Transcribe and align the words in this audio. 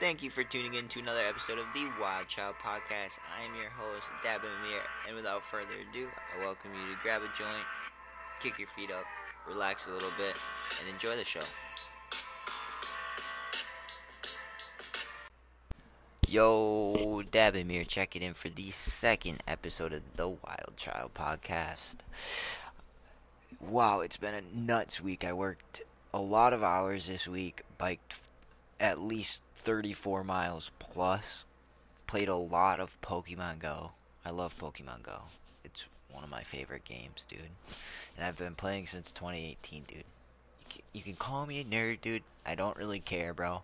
Thank 0.00 0.22
you 0.22 0.30
for 0.30 0.44
tuning 0.44 0.74
in 0.74 0.86
to 0.88 1.00
another 1.00 1.24
episode 1.26 1.58
of 1.58 1.66
the 1.74 1.88
Wild 2.00 2.28
Child 2.28 2.54
Podcast. 2.64 3.18
I 3.36 3.44
am 3.44 3.56
your 3.60 3.68
host, 3.70 4.06
Dab 4.22 4.42
Amir, 4.42 4.80
and 5.08 5.16
without 5.16 5.44
further 5.44 5.74
ado, 5.90 6.06
I 6.06 6.44
welcome 6.44 6.70
you 6.72 6.94
to 6.94 7.02
grab 7.02 7.22
a 7.22 7.36
joint, 7.36 7.66
kick 8.38 8.60
your 8.60 8.68
feet 8.68 8.92
up, 8.92 9.02
relax 9.48 9.88
a 9.88 9.90
little 9.90 10.12
bit, 10.16 10.40
and 10.78 10.88
enjoy 10.88 11.16
the 11.16 11.24
show. 11.24 11.40
Yo, 16.28 17.24
Dabamir 17.32 17.84
checking 17.84 18.22
in 18.22 18.34
for 18.34 18.50
the 18.50 18.70
second 18.70 19.42
episode 19.48 19.92
of 19.92 20.02
the 20.14 20.28
Wild 20.28 20.74
Child 20.76 21.14
Podcast. 21.14 21.96
Wow, 23.58 24.02
it's 24.02 24.16
been 24.16 24.34
a 24.34 24.42
nuts 24.56 25.00
week. 25.00 25.24
I 25.24 25.32
worked 25.32 25.82
a 26.14 26.20
lot 26.20 26.52
of 26.52 26.62
hours 26.62 27.08
this 27.08 27.26
week, 27.26 27.62
biked 27.78 28.14
at 28.80 29.00
least 29.00 29.42
34 29.56 30.24
miles 30.24 30.70
plus, 30.78 31.44
played 32.06 32.28
a 32.28 32.36
lot 32.36 32.80
of 32.80 33.00
Pokemon 33.00 33.58
Go. 33.58 33.92
I 34.24 34.30
love 34.30 34.58
Pokemon 34.58 35.02
Go. 35.02 35.22
It's 35.64 35.86
one 36.10 36.24
of 36.24 36.30
my 36.30 36.42
favorite 36.42 36.84
games, 36.84 37.24
dude. 37.28 37.40
And 38.16 38.26
I've 38.26 38.36
been 38.36 38.54
playing 38.54 38.86
since 38.86 39.12
2018, 39.12 39.84
dude. 39.86 40.04
You 40.92 41.02
can, 41.02 41.16
call 41.16 41.46
me 41.46 41.60
a 41.60 41.64
nerd, 41.64 42.00
dude. 42.00 42.22
I 42.44 42.54
don't 42.54 42.76
really 42.76 43.00
care, 43.00 43.32
bro. 43.32 43.62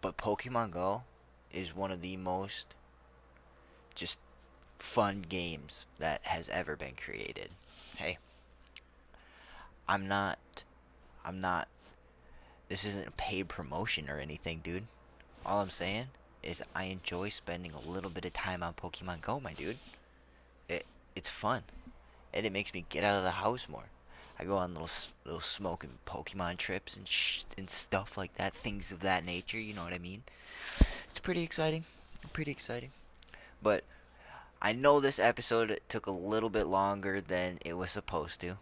But 0.00 0.16
Pokemon 0.16 0.72
Go 0.72 1.02
is 1.52 1.74
one 1.74 1.90
of 1.90 2.00
the 2.00 2.16
most 2.16 2.74
just 3.94 4.18
fun 4.78 5.24
games 5.28 5.86
that 5.98 6.22
has 6.24 6.48
ever 6.48 6.76
been 6.76 6.94
created. 6.96 7.50
Hey, 7.96 8.18
I'm 9.88 10.08
not, 10.08 10.38
I'm 11.24 11.40
not, 11.40 11.68
this 12.70 12.84
isn't 12.84 13.08
a 13.08 13.12
paid 13.12 13.48
promotion 13.48 14.08
or 14.08 14.18
anything, 14.18 14.60
dude. 14.62 14.84
All 15.44 15.60
I'm 15.60 15.70
saying 15.70 16.06
is 16.42 16.62
I 16.74 16.84
enjoy 16.84 17.28
spending 17.28 17.72
a 17.72 17.90
little 17.90 18.10
bit 18.10 18.24
of 18.24 18.32
time 18.32 18.62
on 18.62 18.74
Pokemon 18.74 19.20
Go, 19.20 19.40
my 19.40 19.52
dude. 19.52 19.78
It, 20.68 20.86
it's 21.16 21.28
fun, 21.28 21.64
and 22.32 22.46
it 22.46 22.52
makes 22.52 22.72
me 22.72 22.86
get 22.88 23.02
out 23.02 23.18
of 23.18 23.24
the 23.24 23.32
house 23.32 23.68
more. 23.68 23.86
I 24.38 24.44
go 24.44 24.56
on 24.56 24.72
little 24.72 24.88
little 25.24 25.40
smoking 25.40 25.98
Pokemon 26.06 26.58
trips 26.58 26.96
and 26.96 27.06
sh- 27.06 27.42
and 27.58 27.68
stuff 27.68 28.16
like 28.16 28.36
that, 28.36 28.54
things 28.54 28.92
of 28.92 29.00
that 29.00 29.24
nature. 29.24 29.58
You 29.58 29.74
know 29.74 29.82
what 29.82 29.92
I 29.92 29.98
mean? 29.98 30.22
It's 31.10 31.18
pretty 31.18 31.42
exciting, 31.42 31.84
pretty 32.32 32.52
exciting. 32.52 32.92
But 33.60 33.82
I 34.62 34.72
know 34.72 35.00
this 35.00 35.18
episode 35.18 35.80
took 35.88 36.06
a 36.06 36.12
little 36.12 36.50
bit 36.50 36.68
longer 36.68 37.20
than 37.20 37.58
it 37.64 37.74
was 37.74 37.90
supposed 37.90 38.40
to. 38.42 38.58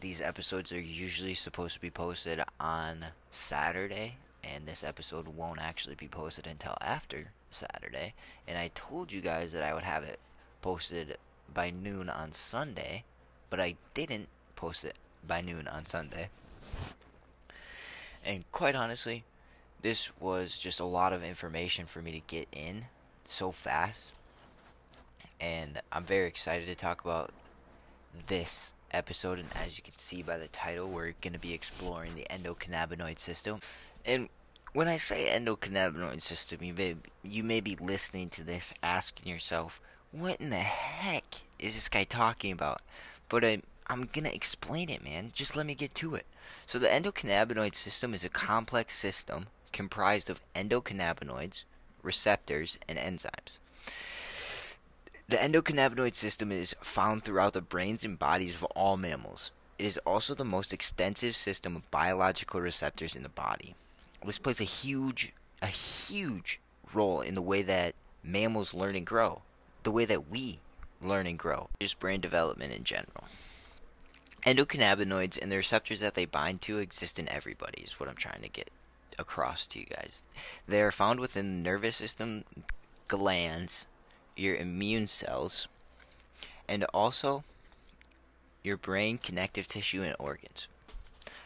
These 0.00 0.22
episodes 0.22 0.72
are 0.72 0.80
usually 0.80 1.34
supposed 1.34 1.74
to 1.74 1.80
be 1.80 1.90
posted 1.90 2.42
on 2.58 3.04
Saturday, 3.30 4.16
and 4.42 4.64
this 4.64 4.82
episode 4.82 5.28
won't 5.28 5.60
actually 5.60 5.94
be 5.94 6.08
posted 6.08 6.46
until 6.46 6.74
after 6.80 7.32
Saturday. 7.50 8.14
And 8.48 8.56
I 8.56 8.70
told 8.74 9.12
you 9.12 9.20
guys 9.20 9.52
that 9.52 9.62
I 9.62 9.74
would 9.74 9.82
have 9.82 10.02
it 10.04 10.18
posted 10.62 11.18
by 11.52 11.68
noon 11.68 12.08
on 12.08 12.32
Sunday, 12.32 13.04
but 13.50 13.60
I 13.60 13.76
didn't 13.92 14.28
post 14.56 14.86
it 14.86 14.96
by 15.26 15.42
noon 15.42 15.68
on 15.68 15.84
Sunday. 15.84 16.30
And 18.24 18.50
quite 18.52 18.74
honestly, 18.74 19.24
this 19.82 20.18
was 20.18 20.58
just 20.58 20.80
a 20.80 20.84
lot 20.84 21.12
of 21.12 21.22
information 21.22 21.84
for 21.84 22.00
me 22.00 22.12
to 22.12 22.20
get 22.20 22.48
in 22.52 22.86
so 23.26 23.52
fast. 23.52 24.14
And 25.38 25.82
I'm 25.92 26.04
very 26.04 26.26
excited 26.26 26.66
to 26.66 26.74
talk 26.74 27.02
about 27.02 27.32
this 28.28 28.72
episode. 28.92 29.38
And 29.38 29.48
as 29.54 29.76
you 29.76 29.82
can 29.82 29.96
see 29.96 30.22
by 30.22 30.38
the 30.38 30.48
title, 30.48 30.88
we're 30.88 31.14
going 31.20 31.32
to 31.32 31.38
be 31.38 31.52
exploring 31.52 32.14
the 32.14 32.26
endocannabinoid 32.30 33.18
system. 33.18 33.60
And 34.04 34.28
when 34.72 34.88
I 34.88 34.96
say 34.96 35.28
endocannabinoid 35.28 36.22
system, 36.22 36.62
you 36.62 36.74
may, 36.74 36.96
you 37.22 37.42
may 37.42 37.60
be 37.60 37.76
listening 37.76 38.28
to 38.30 38.44
this 38.44 38.72
asking 38.82 39.32
yourself, 39.32 39.80
what 40.12 40.40
in 40.40 40.50
the 40.50 40.56
heck 40.56 41.24
is 41.58 41.74
this 41.74 41.88
guy 41.88 42.04
talking 42.04 42.52
about? 42.52 42.82
But 43.28 43.44
I'm, 43.44 43.62
I'm 43.86 44.08
going 44.12 44.24
to 44.24 44.34
explain 44.34 44.90
it, 44.90 45.04
man. 45.04 45.32
Just 45.34 45.56
let 45.56 45.66
me 45.66 45.74
get 45.74 45.94
to 45.96 46.14
it. 46.14 46.26
So, 46.66 46.78
the 46.78 46.88
endocannabinoid 46.88 47.74
system 47.74 48.14
is 48.14 48.24
a 48.24 48.28
complex 48.28 48.94
system 48.94 49.46
comprised 49.72 50.30
of 50.30 50.40
endocannabinoids, 50.54 51.64
receptors, 52.02 52.78
and 52.88 52.98
enzymes. 52.98 53.58
The 55.30 55.36
endocannabinoid 55.36 56.16
system 56.16 56.50
is 56.50 56.74
found 56.80 57.22
throughout 57.22 57.52
the 57.52 57.60
brains 57.60 58.02
and 58.02 58.18
bodies 58.18 58.56
of 58.56 58.64
all 58.64 58.96
mammals. 58.96 59.52
It 59.78 59.86
is 59.86 59.96
also 59.98 60.34
the 60.34 60.44
most 60.44 60.72
extensive 60.72 61.36
system 61.36 61.76
of 61.76 61.88
biological 61.92 62.60
receptors 62.60 63.14
in 63.14 63.22
the 63.22 63.28
body. 63.28 63.76
This 64.26 64.40
plays 64.40 64.60
a 64.60 64.64
huge, 64.64 65.32
a 65.62 65.68
huge 65.68 66.58
role 66.92 67.20
in 67.20 67.36
the 67.36 67.42
way 67.42 67.62
that 67.62 67.94
mammals 68.24 68.74
learn 68.74 68.96
and 68.96 69.06
grow, 69.06 69.42
the 69.84 69.92
way 69.92 70.04
that 70.04 70.28
we 70.28 70.58
learn 71.00 71.28
and 71.28 71.38
grow, 71.38 71.68
just 71.78 72.00
brain 72.00 72.20
development 72.20 72.72
in 72.72 72.82
general. 72.82 73.28
Endocannabinoids 74.44 75.40
and 75.40 75.52
the 75.52 75.56
receptors 75.56 76.00
that 76.00 76.16
they 76.16 76.24
bind 76.24 76.60
to 76.62 76.78
exist 76.78 77.20
in 77.20 77.28
everybody, 77.28 77.82
is 77.82 78.00
what 78.00 78.08
I'm 78.08 78.16
trying 78.16 78.42
to 78.42 78.48
get 78.48 78.70
across 79.16 79.68
to 79.68 79.78
you 79.78 79.86
guys. 79.86 80.24
They 80.66 80.82
are 80.82 80.90
found 80.90 81.20
within 81.20 81.62
the 81.62 81.70
nervous 81.70 81.94
system, 81.94 82.42
glands, 83.06 83.86
your 84.40 84.56
immune 84.56 85.06
cells, 85.06 85.68
and 86.68 86.84
also 86.94 87.44
your 88.62 88.76
brain, 88.76 89.18
connective 89.18 89.66
tissue, 89.66 90.02
and 90.02 90.16
organs. 90.18 90.68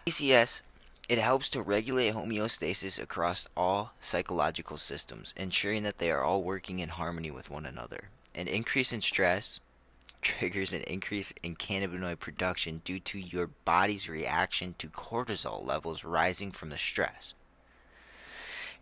ECS 0.06 0.62
it 1.06 1.18
helps 1.18 1.50
to 1.50 1.60
regulate 1.60 2.14
homeostasis 2.14 2.98
across 2.98 3.46
all 3.54 3.92
psychological 4.00 4.78
systems, 4.78 5.34
ensuring 5.36 5.82
that 5.82 5.98
they 5.98 6.10
are 6.10 6.22
all 6.22 6.42
working 6.42 6.78
in 6.78 6.88
harmony 6.88 7.30
with 7.30 7.50
one 7.50 7.66
another. 7.66 8.08
An 8.34 8.48
increase 8.48 8.90
in 8.92 9.02
stress 9.02 9.60
triggers 10.22 10.72
an 10.72 10.80
increase 10.82 11.34
in 11.42 11.56
cannabinoid 11.56 12.18
production 12.18 12.80
due 12.86 12.98
to 13.00 13.18
your 13.18 13.48
body's 13.66 14.08
reaction 14.08 14.74
to 14.78 14.88
cortisol 14.88 15.64
levels 15.64 16.04
rising 16.04 16.50
from 16.50 16.70
the 16.70 16.78
stress. 16.78 17.34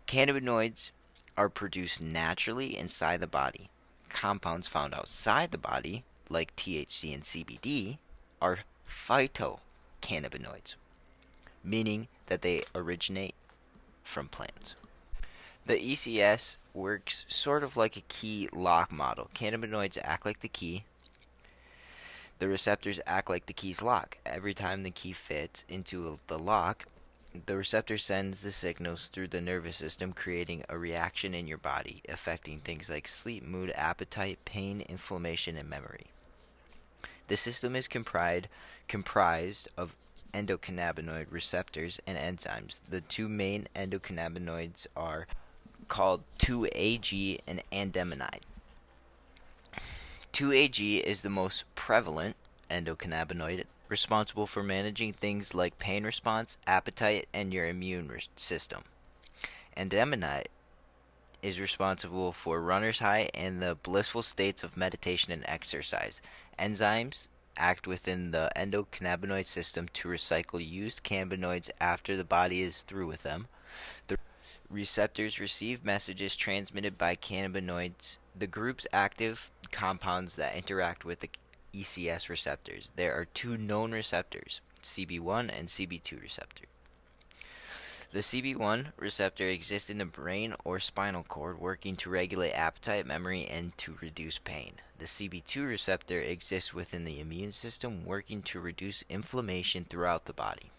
Cannabinoids 0.07 0.91
are 1.35 1.49
produced 1.49 2.01
naturally 2.01 2.77
inside 2.77 3.19
the 3.19 3.27
body. 3.27 3.69
Compounds 4.13 4.69
found 4.69 4.93
outside 4.93 5.51
the 5.51 5.57
body, 5.57 6.05
like 6.29 6.55
THC 6.55 7.13
and 7.13 7.23
CBD, 7.23 7.97
are 8.41 8.59
phytocannabinoids, 8.87 10.75
meaning 11.63 12.07
that 12.27 12.41
they 12.41 12.61
originate 12.73 13.35
from 14.03 14.29
plants. 14.29 14.75
The 15.65 15.75
ECS 15.75 16.57
works 16.73 17.25
sort 17.27 17.63
of 17.63 17.75
like 17.75 17.97
a 17.97 18.01
key 18.01 18.49
lock 18.53 18.91
model. 18.91 19.29
Cannabinoids 19.33 19.97
act 20.01 20.25
like 20.25 20.41
the 20.41 20.47
key. 20.47 20.83
The 22.39 22.47
receptors 22.47 22.99
act 23.05 23.29
like 23.29 23.47
the 23.47 23.53
key's 23.53 23.81
lock. 23.81 24.17
Every 24.25 24.53
time 24.53 24.83
the 24.83 24.91
key 24.91 25.13
fits 25.13 25.65
into 25.67 26.19
the 26.27 26.39
lock, 26.39 26.85
the 27.45 27.57
receptor 27.57 27.97
sends 27.97 28.41
the 28.41 28.51
signals 28.51 29.07
through 29.07 29.27
the 29.27 29.41
nervous 29.41 29.77
system, 29.77 30.13
creating 30.13 30.63
a 30.69 30.77
reaction 30.77 31.33
in 31.33 31.47
your 31.47 31.57
body, 31.57 32.01
affecting 32.07 32.59
things 32.59 32.89
like 32.89 33.07
sleep, 33.07 33.43
mood, 33.43 33.71
appetite, 33.75 34.39
pain, 34.45 34.81
inflammation, 34.81 35.57
and 35.57 35.69
memory. 35.69 36.07
The 37.27 37.37
system 37.37 37.75
is 37.75 37.87
comprised 37.87 38.47
comprised 38.87 39.69
of 39.77 39.95
endocannabinoid 40.33 41.27
receptors 41.29 41.99
and 42.05 42.17
enzymes. 42.17 42.81
The 42.89 43.01
two 43.01 43.29
main 43.29 43.67
endocannabinoids 43.75 44.87
are 44.95 45.27
called 45.87 46.23
2-AG 46.39 47.41
and 47.47 47.61
anandamide. 47.71 48.41
2-AG 50.33 50.97
is 50.97 51.21
the 51.21 51.29
most 51.29 51.63
prevalent 51.75 52.35
endocannabinoid 52.69 53.65
responsible 53.93 54.47
for 54.47 54.63
managing 54.63 55.13
things 55.13 55.53
like 55.53 55.77
pain 55.77 56.03
response, 56.03 56.57
appetite, 56.65 57.27
and 57.31 57.53
your 57.53 57.67
immune 57.67 58.09
system. 58.35 58.81
Anandamide 59.77 60.47
is 61.43 61.59
responsible 61.59 62.31
for 62.31 62.59
runner's 62.59 62.97
high 62.97 63.29
and 63.35 63.61
the 63.61 63.75
blissful 63.75 64.23
states 64.23 64.63
of 64.63 64.75
meditation 64.75 65.31
and 65.31 65.43
exercise. 65.47 66.23
Enzymes 66.57 67.27
act 67.55 67.85
within 67.85 68.31
the 68.31 68.49
endocannabinoid 68.55 69.45
system 69.45 69.87
to 69.93 70.07
recycle 70.07 70.67
used 70.67 71.03
cannabinoids 71.03 71.69
after 71.79 72.17
the 72.17 72.23
body 72.23 72.63
is 72.63 72.81
through 72.81 73.05
with 73.05 73.21
them. 73.21 73.47
The 74.07 74.17
receptors 74.71 75.39
receive 75.39 75.85
messages 75.85 76.35
transmitted 76.35 76.97
by 76.97 77.15
cannabinoids, 77.15 78.17
the 78.35 78.47
group's 78.47 78.87
active 78.91 79.51
compounds 79.71 80.35
that 80.37 80.55
interact 80.55 81.05
with 81.05 81.19
the 81.19 81.29
ECS 81.73 82.29
receptors. 82.29 82.91
There 82.95 83.13
are 83.17 83.25
two 83.25 83.57
known 83.57 83.91
receptors, 83.91 84.61
CB1 84.83 85.49
and 85.57 85.67
CB2 85.67 86.21
receptor. 86.21 86.65
The 88.11 88.19
CB1 88.19 88.91
receptor 88.97 89.47
exists 89.47 89.89
in 89.89 89.97
the 89.97 90.05
brain 90.05 90.53
or 90.63 90.79
spinal 90.79 91.23
cord, 91.23 91.59
working 91.59 91.95
to 91.95 92.11
regulate 92.11 92.51
appetite, 92.51 93.07
memory, 93.07 93.47
and 93.47 93.75
to 93.79 93.97
reduce 94.01 94.37
pain. 94.37 94.73
The 94.99 95.05
CB2 95.05 95.67
receptor 95.67 96.19
exists 96.19 96.75
within 96.75 97.05
the 97.05 97.19
immune 97.19 97.53
system, 97.53 98.05
working 98.05 98.43
to 98.43 98.59
reduce 98.59 99.03
inflammation 99.09 99.87
throughout 99.89 100.25
the 100.25 100.33
body. 100.33 100.69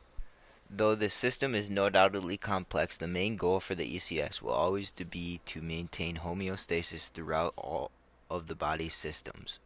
Though 0.71 0.95
the 0.95 1.09
system 1.09 1.57
is 1.57 1.69
no 1.69 1.91
doubtedly 1.91 2.37
complex, 2.37 2.97
the 2.97 3.09
main 3.09 3.37
goal 3.37 3.59
for 3.59 3.75
the 3.75 3.97
ECS 3.97 4.41
will 4.41 4.53
always 4.53 4.93
be 4.93 5.41
to 5.47 5.61
maintain 5.61 6.19
homeostasis 6.19 7.11
throughout 7.11 7.53
all 7.57 7.91
of 8.31 8.47
the 8.47 8.55
body's 8.55 8.95
systems 8.95 9.59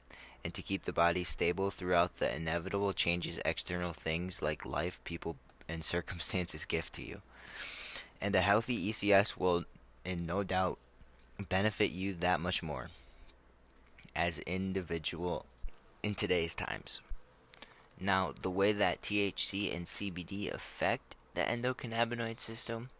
and 0.45 0.55
to 0.55 0.63
keep 0.63 0.85
the 0.85 0.93
body 0.93 1.25
stable 1.25 1.71
throughout 1.71 2.19
the 2.19 2.35
inevitable 2.35 2.93
changes 2.93 3.41
external 3.45 3.93
things 3.93 4.41
like 4.43 4.65
life, 4.65 5.01
people, 5.05 5.37
and 5.69 5.85
circumstances 5.85 6.65
give 6.65 6.91
to 6.93 7.03
you. 7.03 7.23
And 8.21 8.35
a 8.35 8.41
healthy 8.41 8.91
ECS 8.91 9.37
will, 9.37 9.65
in 10.05 10.27
no 10.27 10.43
doubt, 10.43 10.79
benefit 11.49 11.91
you 11.91 12.15
that 12.15 12.41
much 12.41 12.63
more 12.63 12.89
as 14.17 14.41
individual 14.41 15.47
in 16.03 16.15
today's 16.15 16.55
times. 16.55 17.01
Now, 18.01 18.33
the 18.43 18.51
way 18.51 18.73
that 18.73 19.03
THC 19.03 19.75
and 19.75 19.87
CBD 19.87 20.53
affect 20.53 21.17
the 21.35 21.43
endocannabinoid 21.43 22.41
system, 22.41 22.91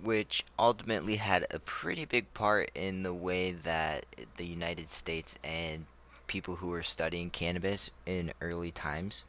which 0.00 0.44
ultimately 0.58 1.16
had 1.16 1.46
a 1.50 1.58
pretty 1.58 2.04
big 2.04 2.32
part 2.34 2.70
in 2.74 3.02
the 3.02 3.14
way 3.14 3.52
that 3.52 4.06
the 4.36 4.46
United 4.46 4.90
States 4.90 5.36
and 5.44 5.86
people 6.26 6.56
who 6.56 6.68
were 6.68 6.82
studying 6.82 7.30
cannabis 7.30 7.90
in 8.06 8.32
early 8.40 8.70
times 8.70 9.24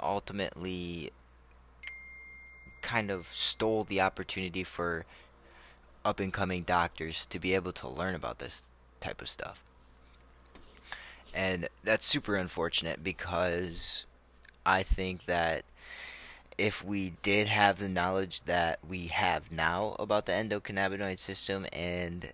ultimately 0.00 1.10
kind 2.82 3.10
of 3.10 3.26
stole 3.28 3.84
the 3.84 4.00
opportunity 4.00 4.62
for 4.62 5.04
up 6.04 6.20
and 6.20 6.32
coming 6.32 6.62
doctors 6.62 7.26
to 7.26 7.38
be 7.38 7.54
able 7.54 7.72
to 7.72 7.88
learn 7.88 8.14
about 8.14 8.38
this 8.38 8.62
type 9.00 9.20
of 9.20 9.28
stuff. 9.28 9.64
And 11.34 11.68
that's 11.82 12.06
super 12.06 12.36
unfortunate 12.36 13.02
because 13.02 14.06
I 14.64 14.82
think 14.82 15.26
that 15.26 15.64
if 16.56 16.82
we 16.82 17.10
did 17.22 17.48
have 17.48 17.78
the 17.78 17.88
knowledge 17.88 18.40
that 18.42 18.78
we 18.88 19.08
have 19.08 19.52
now 19.52 19.96
about 19.98 20.26
the 20.26 20.32
endocannabinoid 20.32 21.18
system 21.18 21.66
and 21.72 22.32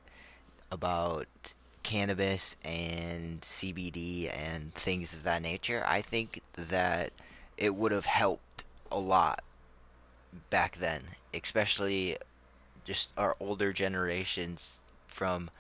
about 0.70 1.54
cannabis 1.82 2.56
and 2.64 3.40
CBD 3.40 4.32
and 4.36 4.74
things 4.74 5.12
of 5.12 5.22
that 5.24 5.42
nature, 5.42 5.84
I 5.86 6.02
think 6.02 6.40
that 6.54 7.12
it 7.56 7.74
would 7.74 7.92
have 7.92 8.06
helped 8.06 8.64
a 8.90 8.98
lot 8.98 9.42
back 10.50 10.78
then, 10.78 11.02
especially 11.34 12.18
just 12.84 13.10
our 13.16 13.36
older 13.40 13.72
generations 13.72 14.78
from 15.06 15.50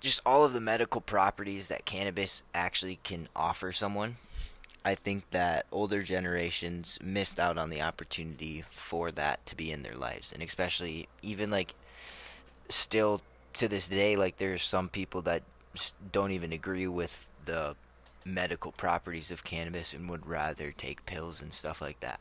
just 0.00 0.20
all 0.26 0.44
of 0.44 0.52
the 0.52 0.60
medical 0.60 1.00
properties 1.00 1.68
that 1.68 1.84
cannabis 1.84 2.42
actually 2.54 2.98
can 3.04 3.28
offer 3.36 3.72
someone. 3.72 4.16
I 4.84 4.96
think 4.96 5.30
that 5.30 5.66
older 5.70 6.02
generations 6.02 6.98
missed 7.02 7.38
out 7.38 7.56
on 7.56 7.70
the 7.70 7.82
opportunity 7.82 8.64
for 8.72 9.12
that 9.12 9.44
to 9.46 9.56
be 9.56 9.70
in 9.70 9.82
their 9.82 9.94
lives, 9.94 10.32
and 10.32 10.42
especially 10.42 11.08
even 11.22 11.50
like 11.50 11.74
still 12.68 13.22
to 13.54 13.68
this 13.68 13.88
day, 13.88 14.16
like 14.16 14.38
there's 14.38 14.62
some 14.62 14.88
people 14.88 15.22
that 15.22 15.42
don't 16.10 16.32
even 16.32 16.52
agree 16.52 16.86
with 16.86 17.26
the 17.44 17.74
medical 18.24 18.72
properties 18.72 19.30
of 19.30 19.44
cannabis 19.44 19.92
and 19.92 20.08
would 20.08 20.26
rather 20.26 20.70
take 20.72 21.06
pills 21.06 21.42
and 21.42 21.52
stuff 21.52 21.80
like 21.80 21.98
that, 22.00 22.20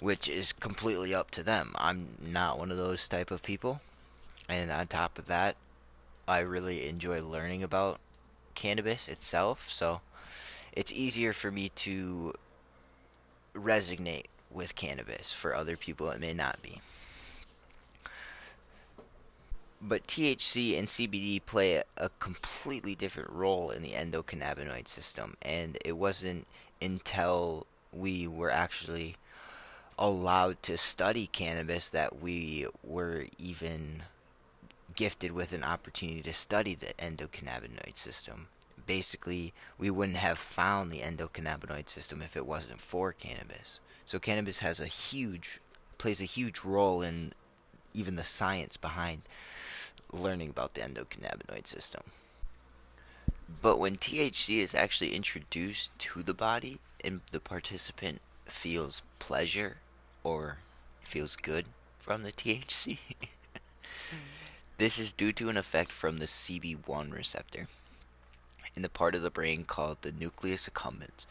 which 0.00 0.28
is 0.28 0.52
completely 0.52 1.14
up 1.14 1.30
to 1.32 1.42
them. 1.42 1.72
I'm 1.76 2.08
not 2.20 2.58
one 2.58 2.70
of 2.70 2.76
those 2.76 3.08
type 3.08 3.30
of 3.30 3.42
people, 3.42 3.80
and 4.48 4.70
on 4.70 4.86
top 4.86 5.18
of 5.18 5.26
that, 5.26 5.56
I 6.28 6.40
really 6.40 6.88
enjoy 6.88 7.22
learning 7.22 7.62
about 7.62 7.98
cannabis 8.54 9.08
itself, 9.08 9.68
so 9.70 10.00
it's 10.72 10.92
easier 10.92 11.32
for 11.32 11.50
me 11.50 11.70
to 11.76 12.34
resonate 13.54 14.26
with 14.50 14.74
cannabis. 14.76 15.32
For 15.32 15.54
other 15.54 15.76
people, 15.76 16.10
it 16.10 16.20
may 16.20 16.32
not 16.32 16.62
be. 16.62 16.80
But 19.82 20.06
THC 20.06 20.78
and 20.78 20.88
CBD 20.88 21.44
play 21.44 21.82
a, 21.96 22.10
completely 22.20 22.94
different 22.94 23.30
role 23.30 23.70
in 23.70 23.82
the 23.82 23.92
endocannabinoid 23.92 24.86
system, 24.86 25.36
and 25.40 25.78
it 25.84 25.92
wasn't 25.92 26.46
until 26.82 27.66
we 27.92 28.28
were 28.28 28.50
actually 28.50 29.16
allowed 29.98 30.62
to 30.64 30.76
study 30.76 31.26
cannabis 31.26 31.88
that 31.90 32.20
we 32.20 32.66
were 32.84 33.26
even 33.38 34.02
gifted 34.94 35.32
with 35.32 35.52
an 35.52 35.64
opportunity 35.64 36.22
to 36.22 36.34
study 36.34 36.74
the 36.74 36.92
endocannabinoid 36.98 37.96
system. 37.96 38.48
Basically, 38.86 39.54
we 39.78 39.90
wouldn't 39.90 40.18
have 40.18 40.38
found 40.38 40.90
the 40.90 41.00
endocannabinoid 41.00 41.88
system 41.88 42.20
if 42.20 42.36
it 42.36 42.46
wasn't 42.46 42.80
for 42.80 43.12
cannabis. 43.12 43.80
So 44.04 44.18
cannabis 44.18 44.58
has 44.58 44.78
a 44.80 44.86
huge 44.86 45.60
plays 45.96 46.20
a 46.20 46.24
huge 46.24 46.60
role 46.64 47.02
in 47.02 47.32
even 47.92 48.16
the 48.16 48.24
science 48.24 48.76
behind 48.76 49.22
learning 50.12 50.50
about 50.50 50.74
the 50.74 50.80
endocannabinoid 50.80 51.66
system. 51.66 52.02
But 53.62 53.78
when 53.78 53.96
THC 53.96 54.58
is 54.58 54.74
actually 54.74 55.14
introduced 55.14 55.98
to 55.98 56.22
the 56.22 56.34
body 56.34 56.78
and 57.02 57.20
the 57.32 57.40
participant 57.40 58.20
feels 58.46 59.02
pleasure 59.18 59.78
or 60.22 60.58
feels 61.02 61.36
good 61.36 61.66
from 61.98 62.22
the 62.22 62.32
THC, 62.32 62.98
This 64.80 64.98
is 64.98 65.12
due 65.12 65.32
to 65.32 65.50
an 65.50 65.58
effect 65.58 65.92
from 65.92 66.20
the 66.20 66.24
CB1 66.24 67.12
receptor 67.12 67.68
in 68.74 68.80
the 68.80 68.88
part 68.88 69.14
of 69.14 69.20
the 69.20 69.28
brain 69.28 69.64
called 69.64 69.98
the 70.00 70.10
nucleus 70.10 70.70
accumbens. 70.70 71.26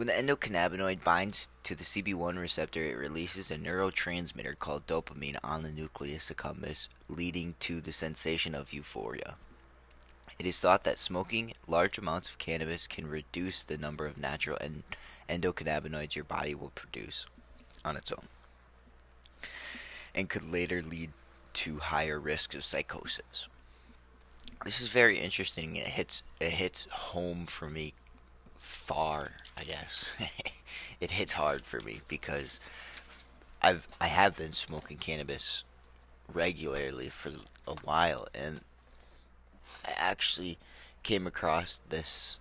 When 0.00 0.06
the 0.06 0.14
endocannabinoid 0.14 1.04
binds 1.04 1.50
to 1.62 1.74
the 1.74 1.84
CB1 1.84 2.38
receptor, 2.38 2.82
it 2.82 2.96
releases 2.96 3.50
a 3.50 3.58
neurotransmitter 3.58 4.58
called 4.58 4.86
dopamine 4.86 5.36
on 5.44 5.62
the 5.62 5.70
nucleus 5.70 6.30
accumbens, 6.30 6.88
leading 7.08 7.54
to 7.60 7.82
the 7.82 7.92
sensation 7.92 8.54
of 8.54 8.72
euphoria. 8.72 9.34
It 10.38 10.46
is 10.46 10.58
thought 10.58 10.84
that 10.84 10.98
smoking 10.98 11.52
large 11.68 11.98
amounts 11.98 12.30
of 12.30 12.38
cannabis 12.38 12.86
can 12.86 13.10
reduce 13.10 13.62
the 13.62 13.76
number 13.76 14.06
of 14.06 14.16
natural 14.16 14.56
en- 14.62 14.84
endocannabinoids 15.28 16.14
your 16.14 16.24
body 16.24 16.54
will 16.54 16.70
produce 16.70 17.26
on 17.84 17.98
its 17.98 18.10
own 18.10 18.26
and 20.14 20.30
could 20.30 20.50
later 20.50 20.80
lead 20.80 21.10
to 21.52 21.78
higher 21.78 22.18
risks 22.18 22.54
of 22.54 22.64
psychosis. 22.64 23.48
This 24.64 24.80
is 24.80 24.88
very 24.88 25.18
interesting. 25.18 25.76
It 25.76 25.88
hits 25.88 26.22
it 26.40 26.52
hits 26.52 26.86
home 26.90 27.44
for 27.44 27.68
me 27.68 27.92
far, 28.60 29.32
I 29.56 29.64
guess. 29.64 30.06
it 31.00 31.12
hits 31.12 31.32
hard 31.32 31.64
for 31.64 31.80
me 31.80 32.02
because 32.08 32.60
I've 33.62 33.88
I 34.00 34.08
have 34.08 34.36
been 34.36 34.52
smoking 34.52 34.98
cannabis 34.98 35.64
regularly 36.32 37.08
for 37.08 37.32
a 37.66 37.74
while 37.82 38.28
and 38.34 38.60
I 39.86 39.92
actually 39.96 40.58
came 41.02 41.26
across 41.26 41.80
this 41.88 42.38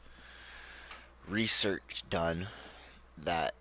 research 1.25 2.03
done 2.09 2.47
that 3.17 3.53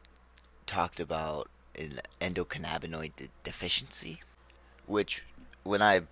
talked 0.66 0.98
about 0.98 1.48
an 1.78 2.00
endocannabinoid 2.20 3.14
de- 3.16 3.28
deficiency, 3.44 4.20
which 4.86 5.22
when 5.62 5.80
I 5.80 6.02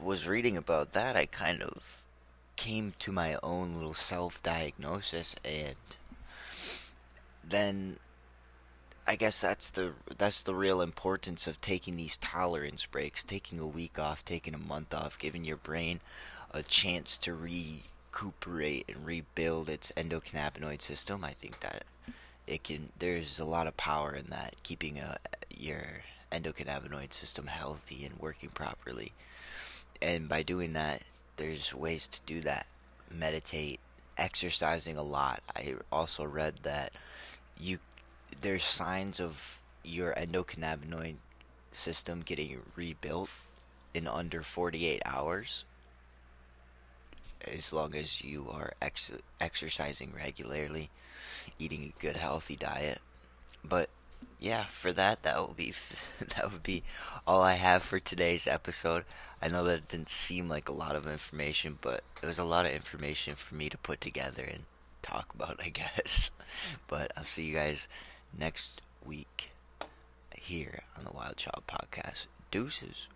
was 0.00 0.28
reading 0.28 0.56
about 0.56 0.92
that, 0.92 1.16
I 1.16 1.26
kind 1.26 1.62
of 1.62 2.04
came 2.56 2.94
to 2.98 3.12
my 3.12 3.38
own 3.42 3.74
little 3.74 3.94
self 3.94 4.42
diagnosis 4.42 5.36
and 5.44 5.76
then 7.48 7.98
I 9.06 9.14
guess 9.14 9.40
that's 9.40 9.70
the 9.70 9.92
that's 10.18 10.42
the 10.42 10.54
real 10.54 10.80
importance 10.80 11.46
of 11.46 11.60
taking 11.60 11.96
these 11.96 12.18
tolerance 12.18 12.86
breaks, 12.86 13.22
taking 13.22 13.60
a 13.60 13.66
week 13.66 13.98
off, 13.98 14.24
taking 14.24 14.54
a 14.54 14.58
month 14.58 14.92
off, 14.92 15.18
giving 15.18 15.44
your 15.44 15.58
brain 15.58 16.00
a 16.50 16.62
chance 16.62 17.18
to 17.18 17.34
recuperate 17.34 18.86
and 18.88 19.06
rebuild 19.06 19.68
its 19.68 19.92
endocannabinoid 19.96 20.82
system. 20.82 21.22
I 21.22 21.34
think 21.34 21.60
that 21.60 21.84
it 22.46 22.64
can 22.64 22.90
there's 22.98 23.38
a 23.38 23.44
lot 23.44 23.66
of 23.68 23.76
power 23.76 24.14
in 24.14 24.26
that 24.30 24.62
keeping 24.62 24.98
a, 24.98 25.18
your 25.56 25.84
endocannabinoid 26.32 27.12
system 27.12 27.46
healthy 27.46 28.04
and 28.04 28.18
working 28.18 28.50
properly 28.50 29.12
and 30.02 30.28
by 30.28 30.42
doing 30.42 30.72
that 30.72 31.02
there's 31.36 31.74
ways 31.74 32.08
to 32.08 32.20
do 32.26 32.40
that 32.40 32.66
meditate 33.10 33.80
exercising 34.18 34.96
a 34.96 35.02
lot 35.02 35.42
i 35.54 35.74
also 35.92 36.24
read 36.24 36.54
that 36.62 36.92
you 37.58 37.78
there's 38.40 38.64
signs 38.64 39.20
of 39.20 39.60
your 39.84 40.12
endocannabinoid 40.14 41.16
system 41.72 42.22
getting 42.24 42.60
rebuilt 42.74 43.30
in 43.94 44.06
under 44.06 44.42
48 44.42 45.02
hours 45.04 45.64
as 47.46 47.72
long 47.72 47.94
as 47.94 48.22
you 48.22 48.46
are 48.50 48.72
ex- 48.80 49.12
exercising 49.40 50.12
regularly 50.16 50.90
eating 51.58 51.92
a 51.96 52.00
good 52.00 52.16
healthy 52.16 52.56
diet. 52.56 53.00
But 53.64 53.88
yeah, 54.38 54.66
for 54.66 54.92
that 54.92 55.22
that 55.22 55.46
would 55.46 55.56
be 55.56 55.72
that 56.20 56.52
would 56.52 56.62
be 56.62 56.82
all 57.26 57.42
I 57.42 57.54
have 57.54 57.82
for 57.82 57.98
today's 57.98 58.46
episode. 58.46 59.04
I 59.42 59.48
know 59.48 59.64
that 59.64 59.78
it 59.78 59.88
didn't 59.88 60.08
seem 60.08 60.48
like 60.48 60.68
a 60.68 60.72
lot 60.72 60.96
of 60.96 61.06
information, 61.06 61.78
but 61.80 62.02
it 62.22 62.26
was 62.26 62.38
a 62.38 62.44
lot 62.44 62.66
of 62.66 62.72
information 62.72 63.34
for 63.34 63.54
me 63.54 63.68
to 63.68 63.78
put 63.78 64.00
together 64.00 64.44
and 64.44 64.64
talk 65.02 65.34
about, 65.34 65.60
I 65.64 65.68
guess. 65.68 66.30
But 66.86 67.12
I'll 67.16 67.24
see 67.24 67.44
you 67.44 67.54
guys 67.54 67.88
next 68.36 68.82
week 69.04 69.50
here 70.34 70.80
on 70.96 71.04
the 71.04 71.12
Wild 71.12 71.36
Child 71.36 71.64
Podcast. 71.66 72.26
Deuces. 72.50 73.08